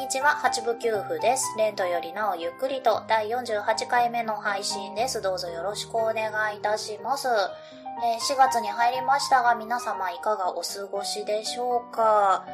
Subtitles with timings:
[0.00, 1.54] にちは、八部九夫です。
[1.58, 5.20] レントよりなおゆっくりと第48回目の配信です。
[5.20, 7.28] どうぞよろしくお願いいたします。
[7.28, 12.46] えー4月に入りましたが、皆様いかがお過ごしでしょうか、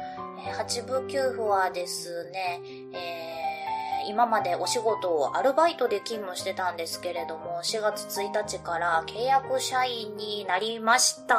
[0.45, 2.59] えー八部九夫はですね、
[2.93, 11.37] えー今までお仕事をアルバイトで勤務してたんですけれども、4月1日から契約社員になりました。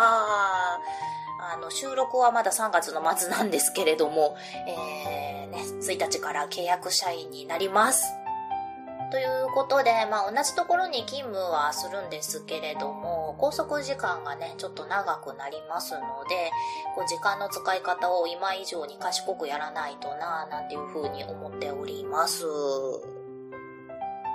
[1.51, 8.05] あの、収録はまだ3月の末なんですけれども、えー、ね、1日から契約社員になります。
[9.11, 16.51] ということで、まあ同じところに勤務はするんですけれども、拘束時間がね、ちょっと長くなりますので、
[16.95, 22.45] こう時間の使い方を今以上に賢くやらないとなぁ、なんていうふうに思っております。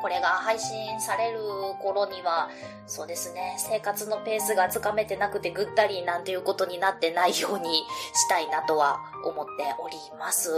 [0.03, 1.39] これが配信される
[1.81, 2.49] 頃には、
[2.87, 10.51] そうですね、生活のペースがつかめてなくてぐったりなんていうことになってないようにしたいなとは思っております。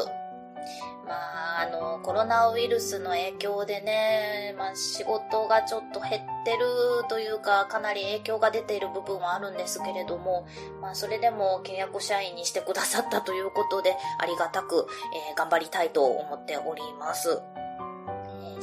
[1.06, 6.66] まあ、あの、コロナウイルスの影響でね、まあ仕事がちょっと減ってる
[7.08, 10.48] というか、かなり影響が出ている部分はあるんですけれども、
[10.82, 14.88] まあそれでも契約社員にしてくださったということで、ありがたく、
[15.30, 17.44] えー頑張りたいと思っております。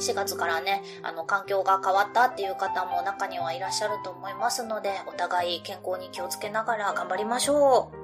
[0.03, 8.03] 4月からね、あの、環境が変わったっていう方も中にはいらっしゃると思いますので、お互い健康に気をつけながら頑張りましょう。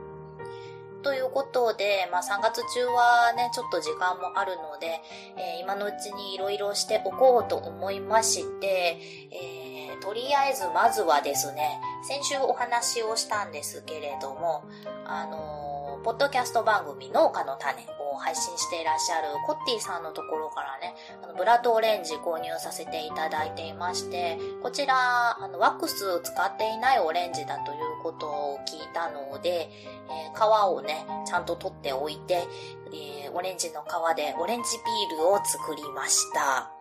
[1.02, 5.02] ということで、まあ3月中はね、ちょっと時間もあるので、
[5.38, 9.00] えー今のうちにいろいろしておこうと思いまして、
[9.32, 14.64] えーとりあえずまずはですね、先週お話をしたんですけれども、
[15.06, 15.69] あのー
[16.04, 29.70] ポッドキャスト番組農家の種を配信していらっしゃるコッティさんのところからね、あのブラッドオレンジ購入させていただいていまして、こちら、あの、ワックス使っていないオレンジだということを聞いたので、
[30.10, 32.48] えー皮をね、ちゃんと取っておいて、
[32.94, 34.70] えーオレンジの皮でオレンジ
[35.10, 36.72] ピールを作りました。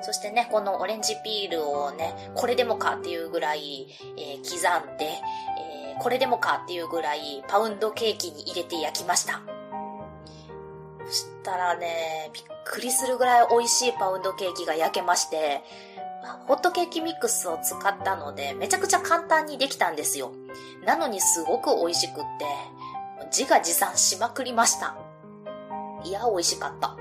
[0.00, 9.40] そしてね、このオレンジピールをね、これでもかっていうぐらい、えー刻んで、えーこれでもかっていうぐらいパウンドケーキに入れて焼きました。
[11.06, 15.62] そしたらね、びっくりするぐらい美味しいパウンドケーキが焼けまして、
[16.46, 20.32] ホットケーキミックスを使ったので、めちゃくちゃ簡単にできたんですよ。
[20.84, 22.46] なのにすごく美味しくって、
[23.26, 24.96] 自画自賛しまくりました。
[26.04, 26.96] いや、美味しかった。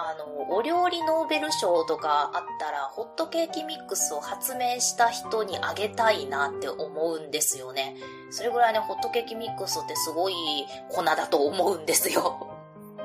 [0.00, 7.96] あの、お料理ノーベル賞とかあったら、ホットケーキミックスを発明した人にあげたいなって思うんですよね。
[8.30, 10.34] それぐらいね、ホットケーキミックスってすごい
[10.88, 12.46] 粉だと思うんですよ。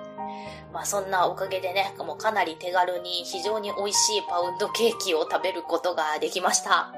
[0.71, 6.93] まあそんなおかげでね、もうかなり手軽に非常に美味しいパウンドケーキを食べることができました。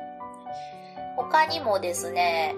[1.16, 2.54] 他にもですね、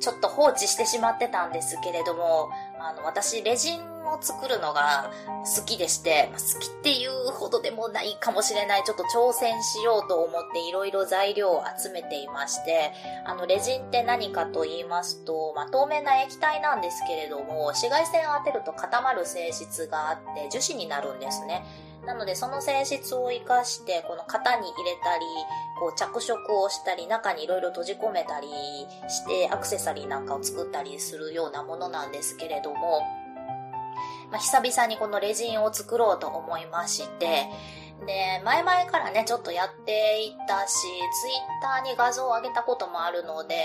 [0.00, 5.10] ちょっと放置してしまってたんですけれども、あの、私、レジンを作るのが
[5.56, 12.92] 好きでして、好きっていうほどでもないかもしれない、ちょっと挑戦しようと思っていろいろ材料を集めていまして、
[13.26, 21.64] あの、レジンって何かと言いますと、まあ、透明な液体なんですけれども、紫外線を当てると固まる性質があって、樹脂になるんですね。
[22.06, 25.24] なので、その性質を活かして、この型に入れたり、
[25.80, 28.48] こう着色をしたり、中にいろいろ閉じ込めたり
[29.08, 33.00] して、アクセサリーなんかを作ったりするようなものなんですけれども、
[34.30, 37.48] まあ、久々にこのレジンを作ろうと思いまして、
[38.06, 43.56] で、前々からね、ちょっとやっていたし、ツイッターに画像を上げたこともあるので、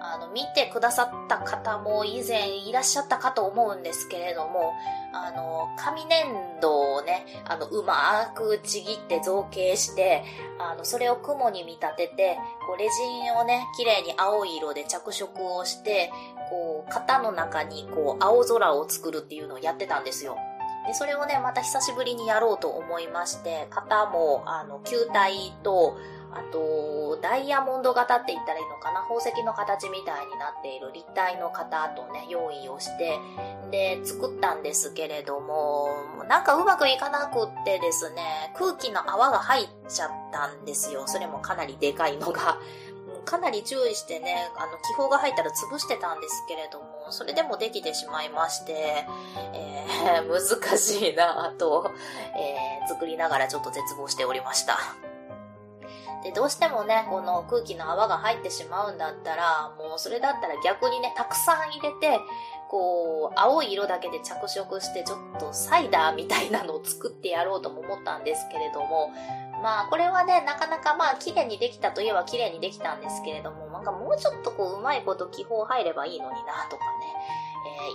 [0.00, 4.72] あの、見てくださった方も以前いらっしゃったかと思うんですけれども、
[5.12, 10.24] あの、紙粘土をね、あの、うまくちぎって造形して、
[10.58, 16.10] あの、それを雲に見立てて、こう、レジンをね、綺麗に青い色で着色をして、
[16.50, 20.36] こう、型の中にこう、青空を作るっていうのをやってたんですよ。
[20.86, 25.96] で、それをね、また久しぶりにやろうと思いまして、型も、あの、球体と、
[26.34, 33.18] あと、ダイヤモンド型って言ったらいいのかな宝石の形みたいになっている立体の型とね、用意をして、
[33.70, 35.88] で、作ったんですけれども、
[36.28, 41.04] なんかうまくいかなくってですね、空気の泡が入っちゃったんですよ。
[41.06, 42.58] それもかなりでかいのが。
[43.24, 49.06] かなり注意してね、あの、気泡が入ったら潰してたんですけれども、それでもできてしまいまして、
[49.52, 51.90] えー、 難しいなぁと、
[52.36, 54.78] えー、作りながらちょっと絶望しておりました。
[56.22, 62.20] で、どうしてもね、この空気の泡が入ってしまうんだったら、もうそれだったら逆にね、たくさん入れて、
[62.68, 69.10] こう、青い色だけで着色して、ちょっとサイダーみたいなのを作ってやろうとも思ったんですけれども、
[69.62, 77.06] まあ、これはね、なかなかまあ、綺麗にできたといえば綺麗にできたんですけれども、なんかもうちょっとこう、うまいこと気泡入ればいいのにな、とかね、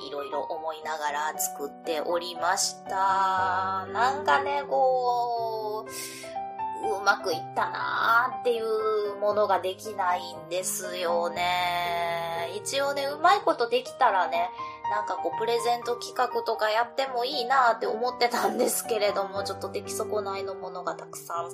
[0.04, 3.88] えー、いろいろ思いながら作っておりました。
[3.94, 12.52] なんかね、こう、うまくいったなーっていうものができないんですよね。
[12.56, 14.50] 一応ね、うまいことできたらね、
[14.92, 21.50] なんかこう、プレゼント企画とかやってもいいなって思ってたんですけれども、ちょっと出来損ないのものがたくさん、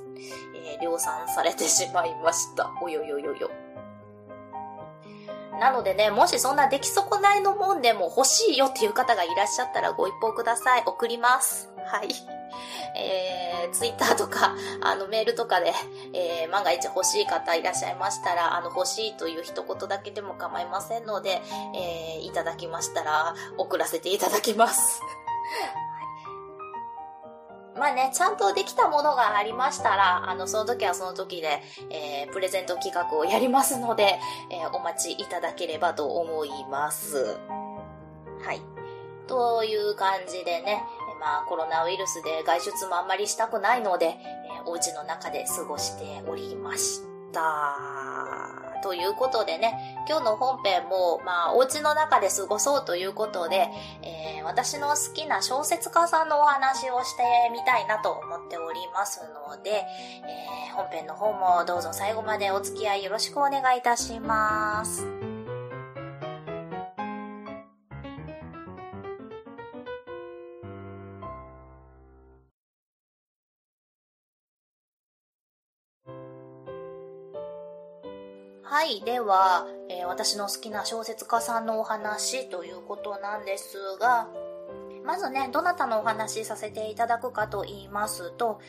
[0.56, 2.72] えー、量産されてしまいました。
[2.82, 3.50] およよよよ。
[5.64, 10.84] なのでね、もしそんな出来損ないのもんでも欲しいよっていう方がいらっしゃったらご一報ください。
[10.86, 11.70] 送ります。
[11.86, 12.10] はい。
[12.98, 15.74] えー、ツイッターとか、 あの、メールとかで、
[16.12, 21.42] えー、万が一欲しい方いらっしゃいましたら、あの、欲しいという一言だけでも構いませんので、
[21.74, 25.02] えー、いただきましたら、送らせていただきます。
[27.78, 34.20] まあね、ちゃんとできたものがありましたら、あの、その時はその時で、えー、プレゼント企画をやりますので、
[34.52, 37.38] えー、お待ちいただければと思います。
[38.44, 38.62] はい。
[39.28, 40.84] という感じでね、
[41.20, 48.63] まあコロナウイルスで外出もあんまりしたくないので、えー、お家の中で過ごしておりました。
[48.84, 53.70] ということでね、今日の本編も、まあ、お家の中で過ごそうということで、
[54.02, 65.23] えー、私の好きな小説家さんのお話をしてみたいなと思っておりますので、えー、本編の方もどうぞ最後までお付き合いよろしくお願いいたします。
[78.74, 79.02] はい。
[79.02, 84.28] では、えー、私の好きな小説家さんのお話ということなんですが、
[85.06, 88.60] まずね、どなたのお話させていただくかと言いますと、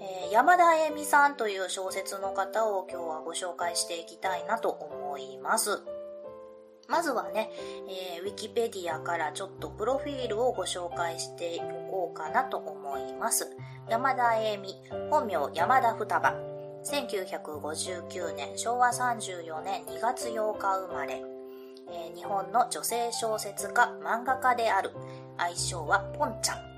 [0.00, 5.80] えー、山田恵美さんという小説の方を今日はご紹介していきたいなと思います。
[6.88, 7.52] まずはね、
[8.16, 13.48] えー、ウィキペディアからちょっとプロフィールをご紹介しておこうかなと思います。
[13.88, 14.74] 山田恵美、
[15.08, 16.51] 本名山田双葉。
[16.84, 21.22] 1959年昭和34年2月8日生まれ、
[21.88, 24.90] えー、日本の女性小説家漫画家である。
[25.38, 26.72] 愛称はポンちゃん。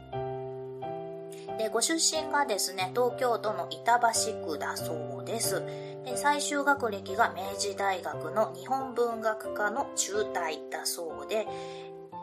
[1.59, 5.63] でご出身がですね東京都の板橋区だそうです。
[6.05, 11.47] で最終学歴が明治大学の日本文学科の中退だそうで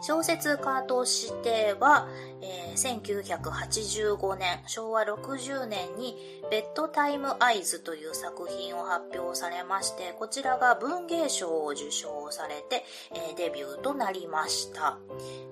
[0.01, 2.07] 小説家としては、
[2.41, 6.15] えー、1985年、昭和60年に
[6.49, 12.83] ベッドタイムアイズという作品を発表されまして、こちらが文芸賞を受賞されて、
[13.13, 14.97] えー、デビューとなりました。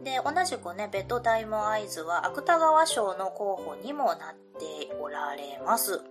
[0.03, 6.01] で、同じくね、ベッドタイムアイズは芥川賞の候補にもなっておられます。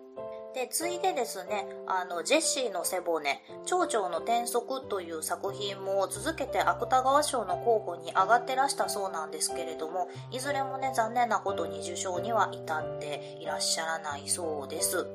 [0.55, 15.06] で、ついでですね、あの、ジェシーの背骨、蝶々の転足という作品も続けて芥川賞の候補に上がってらしたそうなんですけれども、いずれもね、残念なことに受賞には至っていらっしゃらないそうです。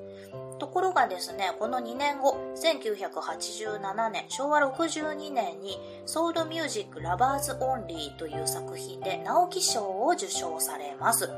[0.59, 11.29] ところがですね、この2年後、1987年、昭和62年に、ソウルミュージックラバーズオンリーという作品で直木賞を受賞されます。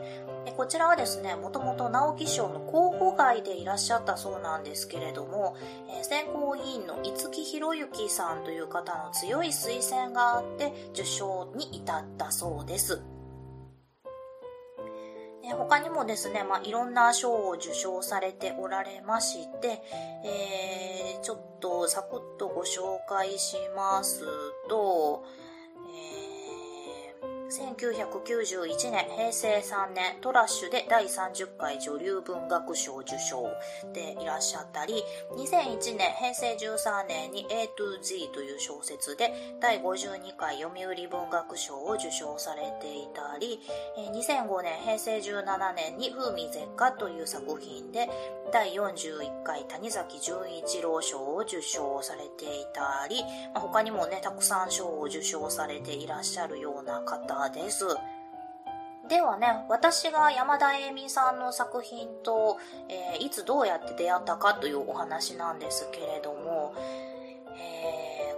[0.56, 5.58] こちらはですね、もともと直木賞の候補外でいらっしゃったそうなんですけれども、
[5.90, 13.02] えー、選考委員の五木寛之さんという方の強い推薦があって受賞に至ったそうです。
[15.48, 19.84] え他にもですね、まあ、いろんな賞を受賞されておられまして、
[20.24, 24.24] えー、ちょっとサクッとご紹介します
[24.70, 25.24] と
[25.96, 26.35] え、
[27.56, 33.48] 1991年、平成3年、トラッシュで第30回女流文学賞受賞
[33.94, 39.32] でいらっしゃったり、2001年、平成13年に A to Z という小説で
[39.62, 43.62] 第52回読売文学賞を受賞されていたり、
[44.12, 48.10] 2005年、平成17年に風味絶果という作品で
[48.56, 53.22] 第41回谷崎潤一郎賞を受賞されていたり、
[53.54, 57.84] まあ、他にもね、たくさん賞を受賞されていらっしゃるような方です。
[59.10, 62.58] ではね、私が山田栄美さんの作品と、
[62.88, 66.74] えー、いつどうやって出会ったかというお話なんですけれども、
[67.58, 67.95] えー、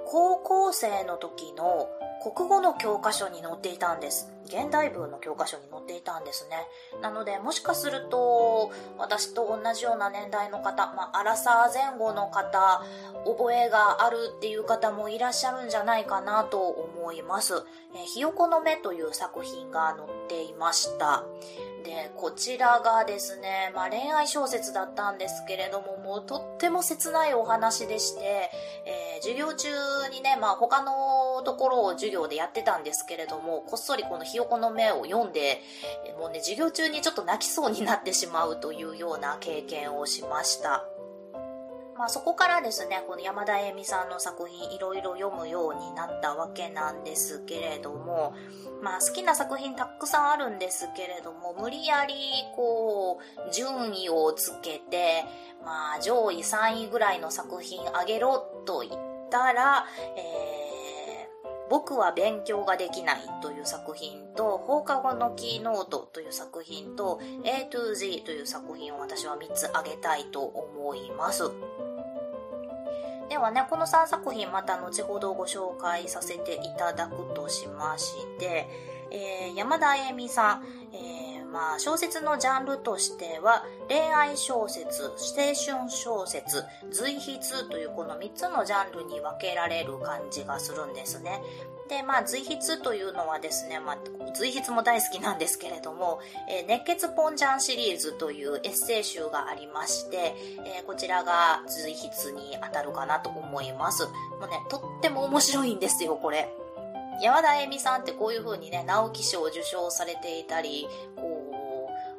[0.09, 1.89] 高校生の時の
[2.23, 4.31] 国語の教科書に載っていたんです。
[4.45, 6.65] 現代文の教科書に載っていたんですね。
[7.01, 12.81] なので、もしかすると、私と同じような年代の方、まあ、アラサー前後の方、
[13.25, 17.65] 覚えがあるっていう方もいらっしゃるんじゃないかなと思います。
[17.93, 21.25] えひよこの目という作品が載っていました。
[21.88, 28.51] で、こちらがですね、まあ、恋愛小説だったんですけれども、もうとっても切ないお話でして、
[28.86, 29.70] えー、授業中
[30.12, 35.62] にね、まあ、他のところを授業でやってたんですけれども、こっそりこのひよこの目を読んで、
[36.20, 40.84] もうね、授業中にちょっと泣きそうになってしまうというような経験をしました。
[41.98, 48.36] まあそこからですね、この山田恵美さんの作品いろいろ読むようになったわけなんですけれども、
[48.84, 52.13] まあ好きな作品たくさんあるんですけれども、無理やり
[52.56, 55.25] こう、順位をつけて、
[55.66, 59.01] まあ上位3位ぐらいの作品あげろと言っ
[59.32, 71.51] たら、えー、僕は勉強ができないという作品と、放課後のキーノートという作品と、A to Z という作品を私は3つあげたいと思います。
[73.29, 78.69] ではね、この3作品また後ほどご紹介させていただくとしまして、
[79.12, 85.12] えー、山田あゆみさん、えー、まあ、小説のジャンルとしては、恋愛小説、青
[85.54, 87.39] 春小説、随筆
[87.70, 91.42] というこの3つのジャンルに分けられる感じがするんですね。
[91.88, 93.98] で、まあ、随筆というのはですね、まあ、
[94.34, 100.36] 随筆も大好きなんですけれども、えー、熱血ポンジャンシリーズというエッセイ集がありまして、
[100.66, 104.06] えー、こちらが随筆に当たるかなと思います。
[104.06, 104.12] も
[104.46, 106.54] うね、とっても面白いんですよ、これ。
[107.21, 111.47] 山田恵美さんってこういう風にね、直木賞を受賞されていたり、こう、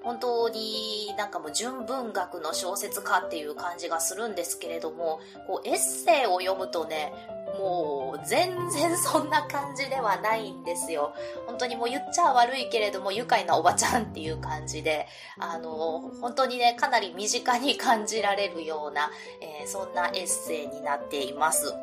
[0.03, 7.13] 本当になんかもう純文学の小説家っていう感じがするんですけれども、こうエッセイを読むとね、
[7.59, 11.13] もう全然そんな感じではないんですよ。
[11.47, 15.07] 本当にもう言っちゃ悪いけれども愉快なおばちゃんっていう感じで、
[15.39, 21.75] あの、本当にね、かなり身近に感じられるような、えー、そんなエッセイになっています。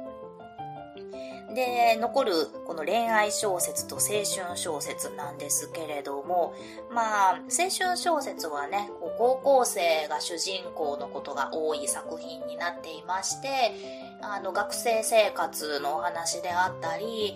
[1.53, 2.33] で、残る
[2.65, 6.53] この恋愛小説と青春小説なんですけれども、
[6.91, 13.73] まあ、青春小説はね、高校生が主人公のことが多い作品になっていまして、
[14.21, 17.35] あの、学生生活のお話であったり、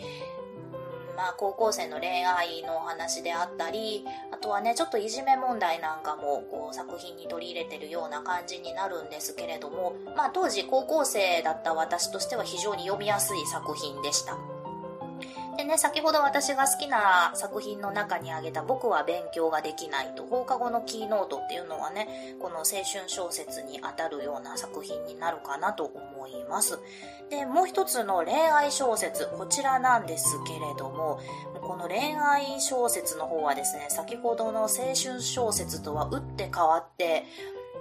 [1.19, 14.37] まあ、高校生の恋愛のお話であったり、あとはね、ちょっといじめ問題なんかもこう作品に取り入れてるような感じになるんですけれども、まあ、当時高校生だった私としては非常に読みやすい作品でした。
[15.59, 22.07] でね、先ほど私が好きな作品の中に挙げた僕は勉強ができないと放課後のキーノートっていうのはね、
[22.39, 26.79] この青春小説に当たるような作品になるかなと思います。
[27.29, 31.19] で、もう一つの恋愛小説、こちらなんですけれども、
[31.61, 37.25] この恋愛小説の方はですね、先ほどの青春小説とは打って変わって、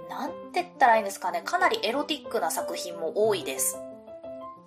[0.09, 3.77] なんて言ったらいいんですかね、かなりエロティックな作品も多いです。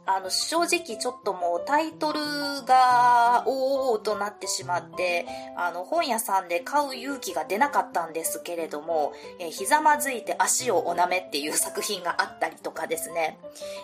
[0.04, 2.20] あの、正直ちょっともうタイトル
[2.66, 13.38] が、おーとなってしまって、あの、本屋さんで買う勇気が出なかったんですけれども、えー、ひざまずいて足をおなめっていう作品があったりとかですね。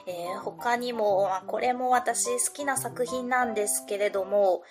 [0.06, 4.62] えー、他にも、これも私好きな作品なんですけれども、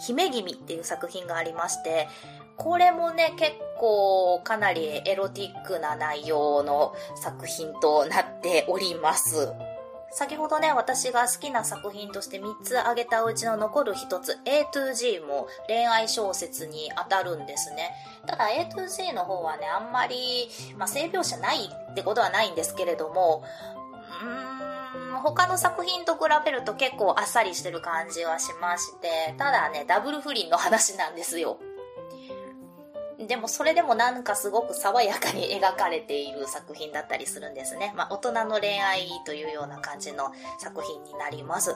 [0.00, 2.08] 姫君っていう作品がありまして、
[2.58, 9.52] これもね、結構かなりエロティックな内容の作品となっております。
[10.10, 17.90] 先ほどね、私が好きな作品として3つ挙げたうちの残る1つ A to G も恋愛小説に当たるんですね。
[18.26, 23.44] ただ A to G の方はね、あんまり、まあ、性描写ないってことはないんですけれども、
[24.22, 31.58] うーん、他の作品と比べると結構あっさりしてる感じはしまして、ただね、ダブル不倫の話なんですよ。
[33.26, 37.92] でもそれでもなんかすごく爽やかに描かれている作品だったりするんですね。
[37.96, 41.74] まあ大人の恋愛というような感じの作品になります。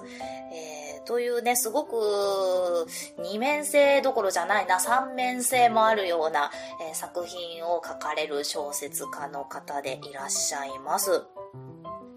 [0.53, 2.87] えー、というね、すごく
[3.19, 11.25] 二面性どころじゃないな、三面性もあるような、えー、作品を書かれる小説家の方でいらっしゃいます。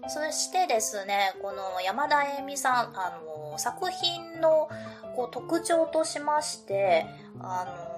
[0.08, 4.68] そしてですね、この山田恵美さん、あの、作品の
[5.16, 7.06] こう特徴としまして、
[7.40, 7.95] あの、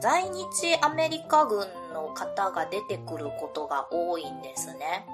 [0.00, 5.06] 在日アメリカ軍の方が出てくることが多いんですね。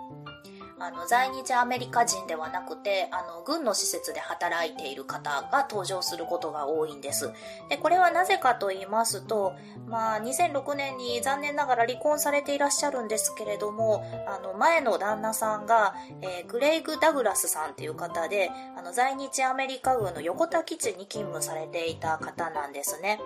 [0.78, 7.32] あの、在日アメリカ人ではなくて、あの、軍の施設で働いている方が登場することが多いんです。
[7.70, 9.54] で、これはなぜかと言いますと、
[9.86, 23.18] まあ、2006年に残念ながら離婚されていらっしゃるんですけれども、あの、前の旦那さんが、えー、グレイグ・ダグラスさんっていう方で、あの、在日アメリカ軍の横田基地に勤務されていた方なんですね。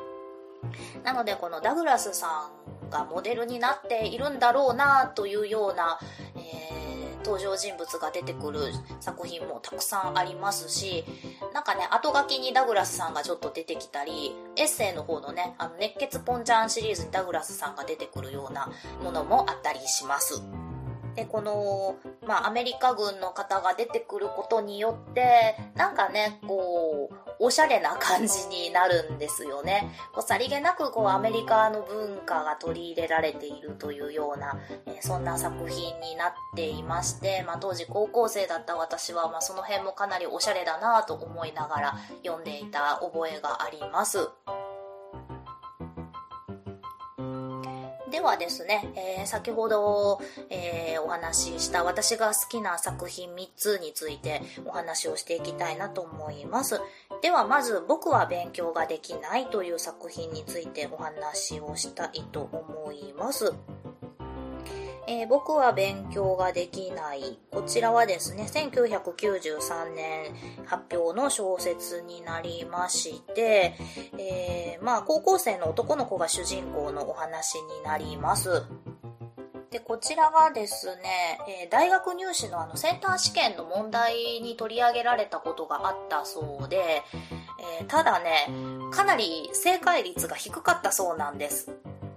[1.05, 2.51] なので、このダグラスさ
[2.87, 5.99] んがモデルになっているんだろうなというような、
[6.37, 8.61] えー、登場人物が出てくる
[9.01, 11.05] 作品もたくさんありますし、
[11.55, 18.71] なんかね、後書きにダグラスさんがちょっと出てきたり、エッセイの方のね、あの熱血ポンちゃんシリーズにダグラスさんが出てくるような
[19.03, 20.43] ものもあったりします。
[21.15, 29.91] で、この、まあ、アメリカ軍の方が出てくることによって、なんかね、こう、おしゃれな感じになるんですよね。
[30.13, 44.29] こうさりげなくこうアメリカの文化が取り入れられているというような、えー、そんな作品になっていまして、まあ、当時高校生だった私は、まあ、その辺もかなりおしゃれだなと思いながら読んでいた覚えがあります。
[48.11, 50.21] ではですね、えー、先ほど、
[50.51, 56.81] えー、お話しした私が好きな作品3つについてお話をしていきたいなと思います。
[57.23, 63.53] ではまず僕は勉強ができないという作品についてお話をしたいと思います。
[65.07, 67.39] えー、僕は勉強ができない。
[67.51, 70.35] こちらはですね、1993年
[70.67, 73.75] 発表の小説になりまして、
[74.17, 78.63] えー、まあ、高校生の男の子が主人公のお話になります。
[79.71, 87.03] で、こちらがですね、えー、大学入試のあのセンター試験の問題に取り上げられたことがあったそうで、
[87.81, 88.49] えー、ただね、
[88.91, 91.73] かなり正解率が低かったそうなんです。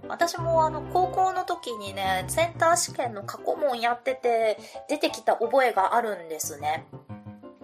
[0.08, 4.58] 私もあの高校の時にね、センター試験の過去問やってて
[4.88, 6.86] 出てきた覚えがあるんですね。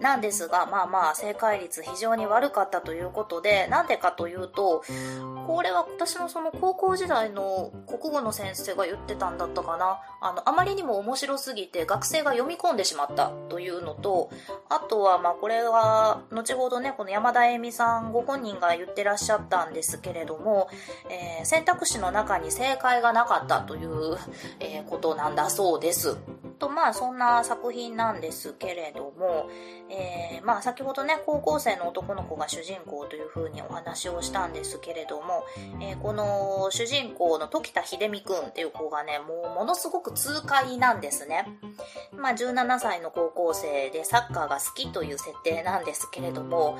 [0.01, 4.83] なんですが、まあまあ、正解率非常に悪かったということで、なんでかというと、
[5.45, 9.99] これは私のその高校時代の国語の先生が言ってたんだったかな。
[10.19, 14.31] あの、あまりにも面白すぎて学生が読み込んでしまったというのと、
[14.69, 20.67] あとは、まあこれは、後ほどね、この山田恵美さんご本人が言ってらっしゃったんですけれども、
[21.09, 24.17] えー、選択肢の中に正解がなかったという、
[24.59, 26.17] えー、ことなんだそうです。
[26.61, 29.49] と、まあそんな作品なんですけれども、
[29.89, 35.43] えー、まあ先ほどね、高校生の男の子が主人公という風にお話をしたんですけれども、
[35.81, 41.47] えー、この主人公の時田秀美くんっていう子がね、もうものすごく痛快なんですね。
[42.15, 46.77] まあ17歳の高校生でサッカーが好きという設定なんですけれども、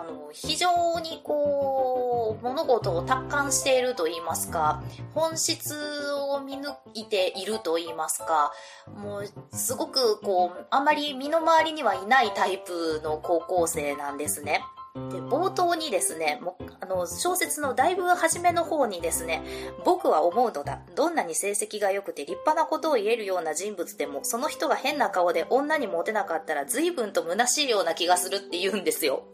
[0.00, 4.82] あの、非常にこう、物事を達観していると言いますか、
[5.14, 5.74] 本質
[6.12, 8.52] を見抜いていると言いますか、
[8.94, 14.62] もう、すごくこう、あまり身の回りにはいないタイプの高校生なんですね。
[15.10, 19.42] で、冒頭にですね、もあの、小説のだいぶ初めの方にですね、
[19.84, 20.80] 僕は思うのだ。
[20.94, 29.24] どんなに成績が良くて立派なことを言えるような人物でも、その人が変な顔で女にモテなかったら随分と虚しいような気がするって言うんですよ。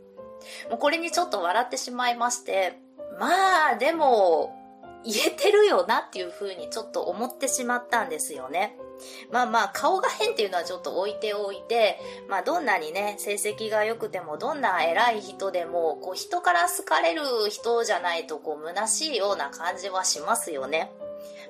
[0.71, 2.79] もうこれにちょっと笑ってしまいまして、
[3.19, 4.61] まあ、でも、
[5.05, 8.77] 言えてるよなっていう風にちょっと思ってしまったんですよね。
[9.31, 20.91] まあまあ、顔が変っていうのはちょっと置いておいて、まあどんなにね、成績が良くても、どんな偉い人でも、こう人から好かれる人じゃないと、こう虚しいような感じはしますよね。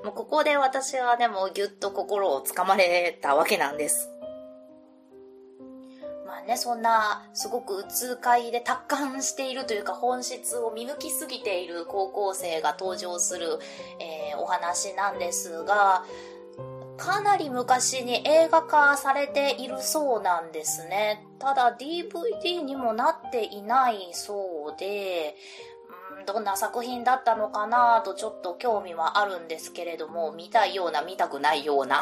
[0.05, 4.11] もうここで私はでもぎゅっと心をつかまれたわけなんです。
[6.47, 13.59] ね、そんな、すごく痛快で達観しているというか、本質を見抜きすぎている高校生が登場する、
[13.99, 16.05] えー、お話なんですが、
[16.97, 21.27] かなり昔に映画化されているそうなんですね。
[21.39, 25.35] ただ DVD にもなっていないそうで、
[26.27, 32.01] どんな作品だったのかなとちょっと興味はあるんですけれども、見たいような見たくないような。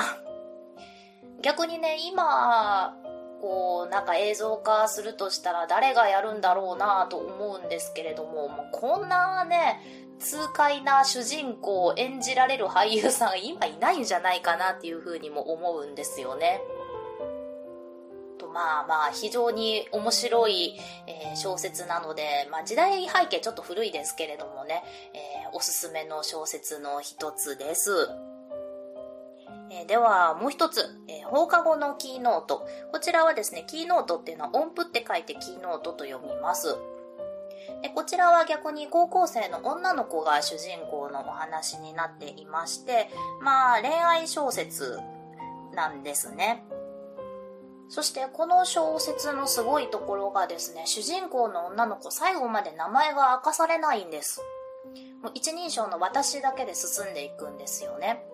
[1.43, 2.97] 逆にね、今、
[3.43, 9.81] こう、なんか映像化するとしたら誰がやるんだろうなと思うんですけれども、もうこんなね、
[10.21, 16.61] 痛快な主人公を演じられる俳優さん今いないんじゃないかなっていうふうにも思うんですよね。
[18.39, 20.79] とまあまあ非常に面白い、
[21.09, 28.09] え、小説なので、まあ時代背景ちょっと古いですけれどもね、えー、おすすめの小説の一つです。
[29.73, 32.67] えー、では、もう一つ、えー、放課後のキーノート。
[32.93, 36.77] こちらはですね、キーノートっていうのは音符って書いてキーノートと読みます。
[37.81, 43.09] でこちらは逆に高校生の女の子が主人公のお話になっていまして、
[43.41, 44.99] まあ恋愛小説
[45.73, 46.65] なんですね。
[47.89, 54.41] そしてこの小説のすごいところがですね、主人公の女の子最後まで名前が明かされないんです。
[55.23, 58.27] もう一人称の私だけで進んでいくんですよね。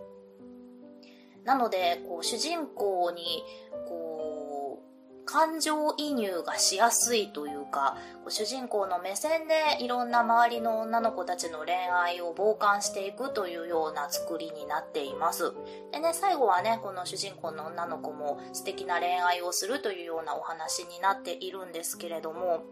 [1.49, 3.43] なので、こう主人公に
[3.89, 7.97] こう感情移入がしやすいというか、
[8.29, 15.55] 主人公の目線でいろんな周りの女の子たちの恋愛を傍観していくというような作りになっています。
[15.91, 22.63] でね、最後はね、この主人公の女の子も素敵な恋愛をするというようなお話になっているんですけれども、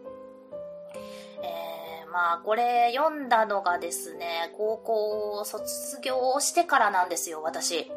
[1.41, 7.91] えー、まあこれ読んだのがですね、高校を卒業してからなんですよ、私。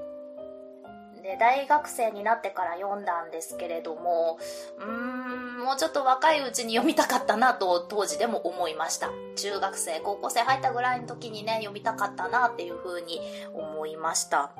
[1.23, 4.39] で、大学生になってから読んだんですけれども、
[4.79, 9.11] うーん、もうちょっと若いうちに読みたかったなと当時でも思いました。
[9.37, 13.21] 中学生、高校生入ったぐらいの時にね、読みたかったなっていう風に
[13.55, 14.53] 思いました。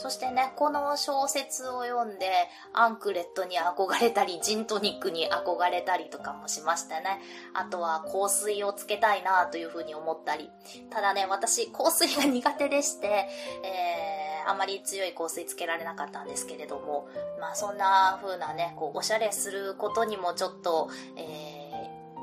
[0.00, 2.30] そしてね、この小説を読んで、
[2.72, 7.20] アンクレットに憧れたり、ジントニックに憧れたりとかもしましたね。
[7.52, 10.50] あとは香水をつけたいなというふうに思ったり。
[10.88, 13.28] ただね、私、香水が苦手でして、
[13.62, 17.08] えー、あまり強い香水つけられなかったんですけれども、
[17.40, 21.72] まあそんな風なね、こう、おしゃれすることにもちょっと、え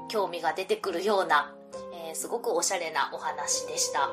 [0.05, 1.55] ー、興味が出てくるような、
[2.07, 4.09] えー、すごくおしゃれなお話でした。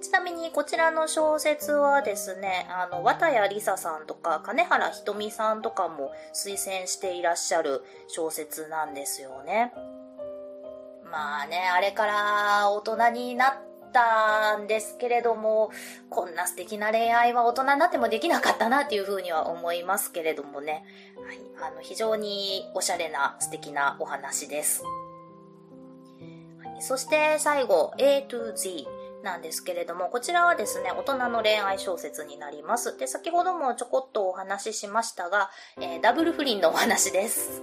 [0.00, 9.72] ちなみにこちらの小説はですね、あの、綿谷りささんとか金原ひとみさんとかも推薦していらっしゃる小説なんですよね。
[11.10, 13.54] まあね、あれから大人になっ
[13.92, 15.70] たんですけれども、
[16.10, 20.84] こんな素敵な恋愛は大人になってもできなかったなっていうふうには思いますけれどもね。
[21.16, 24.82] はい、あの、非常におしゃれな素敵なお話です。
[26.62, 28.86] はい、そして最後、A to Z。
[29.22, 32.96] なんですけれども、こちらはですね、大人の恋愛小説になります。
[32.96, 37.60] で、先ほどもちょこっとお話ししましたが、えー、ダブル不倫のお話です。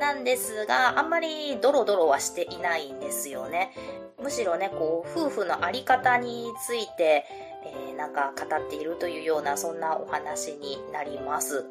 [0.00, 3.72] なんですが、あんまりドロドロはしていないんですよね。
[4.22, 7.24] むしろね、こう、夫婦のあり方について、
[7.64, 11.64] えー、なんか語っているというような、そんなお話になります。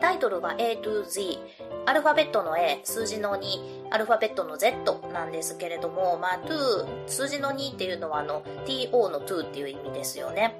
[0.00, 1.38] タイトルが A to Z。
[1.84, 10.54] アルファベットの A、数字の2、アルファベットの Z なんですけれども、まあ、to、数字の2っていうのはあの、to の to っていう意味ですよね。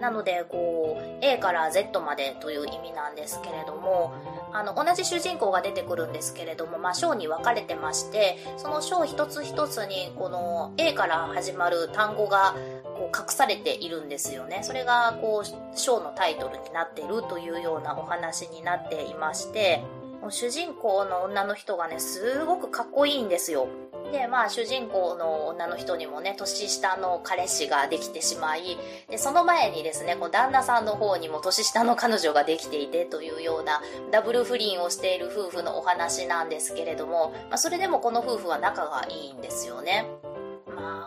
[0.00, 4.12] なので、こう、A から Z までという意味なんですけれども、
[4.52, 12.54] あの、同じ主人公が出てくるんですけれども、まあ、章に分かれてまして、その章一つ一つに、この A から始まる単語が、
[12.96, 14.60] こう隠されているんですよね。
[14.62, 19.82] それが、こう、章のタイトルになっているというようなお話になっていまして、
[20.30, 23.68] 主人公の女の人がね、すごくかっこいいんですよ。
[24.12, 40.06] で、まあ、主人公の女の人にもね、年下の彼氏ができてしまい、で、その前にですね、こう、旦那さんの方にも年下の彼女ができていてというような、ダブル不倫をしている夫婦のお話なんですけれども、まあ、それでもこの夫婦は仲がいいんですよね。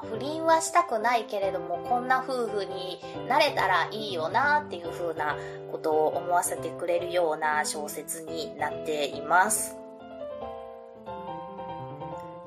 [0.03, 5.37] 不倫はしたくないけれども、こんな夫婦になれたらいいよなっていう風な
[5.71, 9.80] ことを思わせてくれるような小説になっています。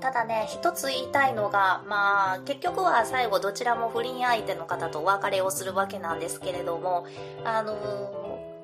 [0.04, 7.06] ただね、一つ言いたいのが、まあ、結局は最後どちらも不倫相手の方とお別れをするわけなんですけれども、
[7.42, 7.74] あの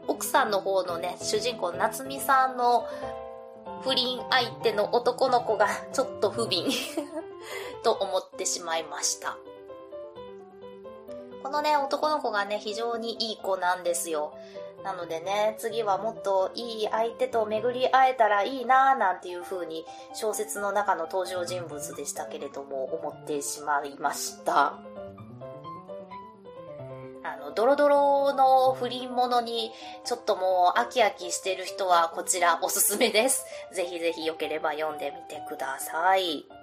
[0.07, 2.87] 奥さんの方のね、主人公夏美さんの
[3.81, 6.69] 不倫相手の男の子がちょっと不憫
[7.83, 9.39] と思ってしまいました。
[11.43, 14.35] このね、男の子がね、非常にいい子なんですよ。
[14.85, 24.79] なのでね、次はもっといい相手と巡り会えたらいいなぁなんていう風に小説の中の登場人物でしたけれども思ってしまいました。
[27.23, 29.71] あの、ドロドロの不倫者に
[30.05, 33.45] ちょっともう飽き飽きしてる人はこちらおすすめです。
[33.75, 36.60] ぜひぜひ良ければ読んでみてください。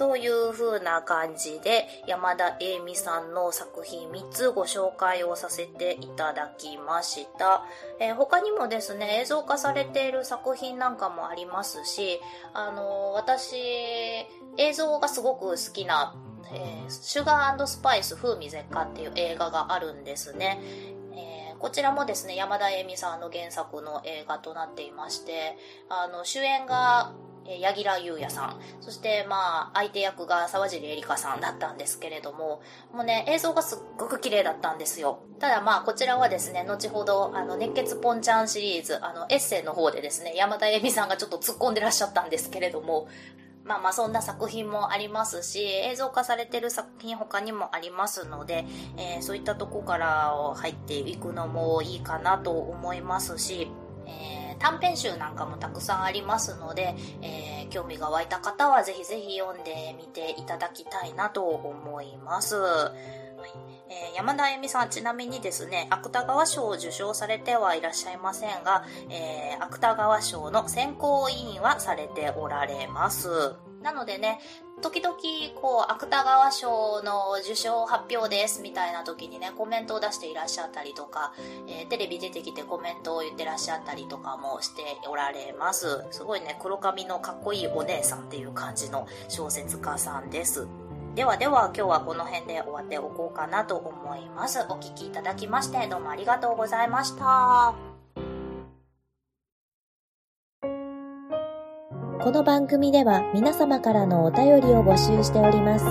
[0.00, 7.66] という風な感じで山田栄美さんの作品3つご紹介をさせていただきました。
[8.00, 12.18] えー、他にもですね、映像化されている作品なんかもありますし、
[12.54, 13.56] あのー、私、
[14.56, 16.14] 映像がすごく好きな、
[16.50, 20.62] え、シュガースパイス風味絶果っていう映画があるんですね。
[21.14, 25.58] えこちらもですね、山田栄美さんの原作の映画となっていまして、
[25.90, 27.12] あの、主演が
[27.46, 35.20] え柳楽優弥さん、そしてまあ相手役が沢尻エリカさんだったんですけれども、もうね、映像がすっごく綺麗だったんですよ。
[35.38, 43.08] ただまあこちらはですね、後ほどあの熱血ポンちゃんシリーズ、あのエッセイの方でですね、山田恵美さんがちょっと突っ込んでらっしゃったんですけれども、
[43.64, 48.64] まあまあそんな作品もありますし、映像化されてる作品他にもありますので、
[48.96, 53.70] えー、そういったとこから入っていくのもいいかなと思いますし、
[54.06, 62.56] えー、短編集なんかもたくさんありますので、えー、興味が湧いた方はぜひぜひ読んでみていただきたいなと思います。
[63.90, 73.56] えー、山田あゆみさん、ちなみにですね、芥川賞を受賞されてはいらっしゃいませんが、えー、芥川賞の選考委員はされておられます。
[73.82, 74.40] なのでね、
[74.82, 75.16] 時々、
[75.60, 81.32] こう、芥川賞の受賞発表ですみたいな時にね、コメントを出していらっしゃったりとか、
[81.66, 86.04] えー、テレビ出てきてコメントを言ってらっしゃったりとかもしておられます。
[86.10, 90.68] すごいね、黒髪のかっこいいお姉さんっていう感じの小説家さんです。
[91.20, 94.60] ではでは今日はこの辺で終わっておこうかなと思います。
[94.70, 97.74] お聴きいただきましてどうもありがとうございました。
[102.22, 105.84] この番組では皆様からのお便りを募集しております。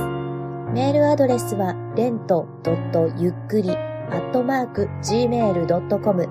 [0.73, 2.47] メールアドレスは、レント
[3.19, 6.23] ゆっくり、アットマーク、gmail.com、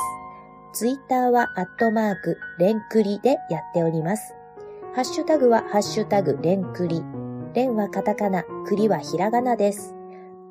[0.72, 4.34] ツイッターはアットマーク、レンクリでやっております。
[4.94, 7.02] ハッシュタグはハッシュタグ、レンクリ。
[7.54, 9.94] レンはカタカナ、クリはひらがなです。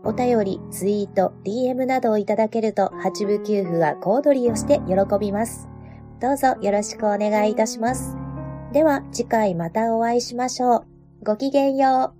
[0.05, 5.67] お便り、ツイート、DM などをいただけると、八部九夫は小躍りをして喜びます。
[6.21, 8.15] どうぞよろしくお願いいたします。
[8.71, 10.85] では、次回またお会いしましょう。
[11.25, 12.18] ごきげんよう。